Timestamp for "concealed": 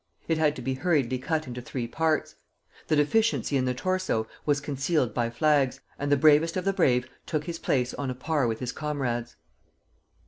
4.59-5.13